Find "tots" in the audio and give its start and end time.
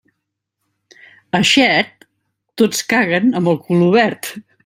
2.63-2.81